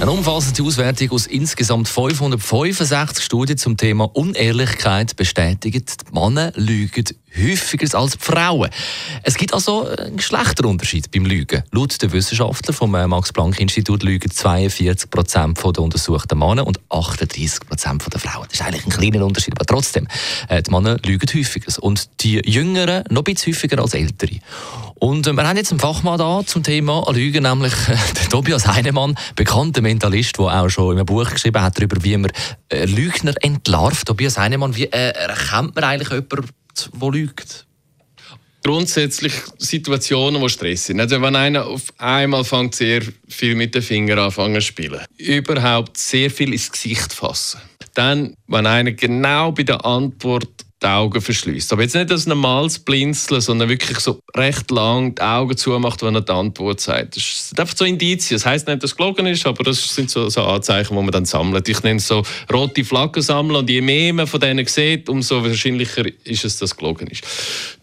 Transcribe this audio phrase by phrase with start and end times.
[0.00, 7.04] eine umfassende Auswertung aus insgesamt 565 Studien zum Thema Unehrlichkeit bestätigt, die Männer lügen
[7.36, 8.70] häufiger als die Frauen.
[9.22, 11.62] Es gibt also einen Geschlechterunterschied beim Lügen.
[11.72, 18.04] Laut den Wissenschaftlern vom äh, Max-Planck-Institut lügen 42 Prozent der untersuchten Männer und 38 Prozent
[18.12, 18.46] der Frauen.
[18.50, 20.06] Das ist eigentlich ein kleiner Unterschied, aber trotzdem,
[20.48, 24.38] äh, die Männer lügen häufiger und die Jüngeren noch ein bisschen häufiger als Ältere.
[25.00, 27.72] Und äh, wir haben jetzt einen Fachmann da zum Thema Lügen, nämlich
[28.30, 32.32] Tobias Heinemann, bekannter Mentalist, der auch schon in einem Buch geschrieben hat darüber, wie man
[32.68, 34.06] äh, Lügner entlarvt.
[34.06, 36.48] Tobias Heinemann, wie äh, erkennt man eigentlich jemanden,
[37.00, 37.64] der lügt?
[38.68, 41.00] grundsätzlich Situationen, die Stress sind.
[41.00, 45.96] Also wenn einer auf einmal fängt sehr viel mit den Fingern anfangen zu spielen, überhaupt
[45.96, 47.60] sehr viel ins Gesicht fassen.
[47.94, 51.72] Dann, wenn einer genau bei der Antwort die Augen verschließt.
[51.72, 56.14] Aber jetzt nicht das normales Blinzeln, sondern wirklich so recht lang die Augen zumacht, wenn
[56.14, 57.16] er die Antwort sagt.
[57.16, 58.36] Das sind einfach so Indizien.
[58.38, 61.10] Das heisst nicht, dass es gelogen ist, aber das sind so, so Anzeichen, die man
[61.10, 61.68] dann sammelt.
[61.68, 65.44] Ich nenne es so rote Flaggen sammeln und je mehr man von denen sieht, umso
[65.44, 67.24] wahrscheinlicher ist es, dass es gelogen ist.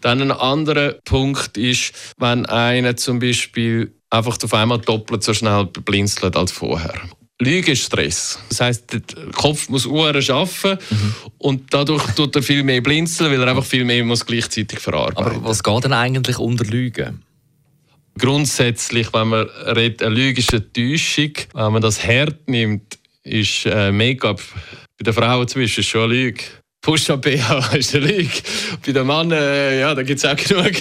[0.00, 5.66] Dann ein anderer Punkt ist, wenn einer zum Beispiel einfach auf einmal doppelt so schnell
[5.66, 6.94] blinzelt als vorher.
[7.38, 8.38] Lüge ist Stress.
[8.48, 11.14] Das heisst, der Kopf muss Uhren arbeiten mhm.
[11.38, 15.18] und dadurch tut er viel mehr blinzeln, weil er einfach viel mehr muss gleichzeitig verarbeiten
[15.18, 17.22] Aber was geht denn eigentlich unter Lügen?
[18.18, 21.32] Grundsätzlich, wenn man redet, eine Lüge ist eine Täuschung.
[21.52, 24.40] Wenn man das hart nimmt, ist äh, Make-up
[24.98, 26.42] bei den Frauen zwischen schon eine Lüge.
[26.80, 28.30] Push-Up-BH ist eine Lüge.
[28.86, 30.72] Bei den Männern, äh, ja, da gibt es auch genug.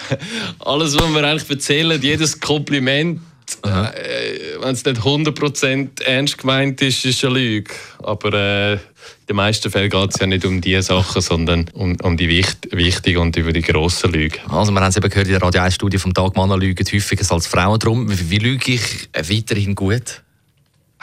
[0.58, 3.20] Alles, was wir eigentlich erzählen, jedes Kompliment,
[3.64, 3.68] äh,
[4.60, 7.72] wenn es nicht 100% ernst gemeint ist, ist es eine Lüge.
[8.02, 8.80] Aber äh, in
[9.28, 12.68] den meisten Fällen geht es ja nicht um diese Sachen, sondern um, um die wicht,
[12.72, 14.38] wichtigen und über die grossen Lügen.
[14.48, 17.24] Also wir haben es eben gehört in der Radio 1-Studie vom Tag, Männer lügen häufiger
[17.32, 17.78] als Frauen.
[17.78, 20.22] Darum, wie, lüge ich weiterhin gut?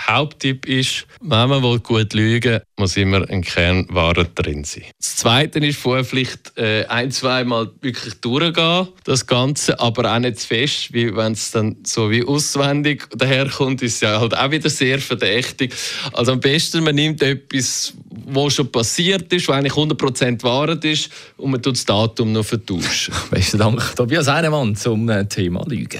[0.08, 4.86] Haupttipp ist, wenn man gut lügen will, muss immer ein Kern Wahrheit drin sein.
[4.98, 10.40] Das Zweite ist vorher vielleicht äh, ein, zweimal wirklich durchgehen, das Ganze, aber auch nicht
[10.40, 14.70] zu fest, wie wenn es dann so wie auswendig daherkommt, ist ja halt auch wieder
[14.70, 15.74] sehr verdächtig.
[16.14, 21.09] Also am besten, man nimmt etwas, was schon passiert ist, was eigentlich 100% Wahrheit ist
[21.38, 23.14] und man tut das Datum noch vertauschen.
[23.32, 26.00] Besten Dank, Tobias Heinemann zum äh, Thema Lügen.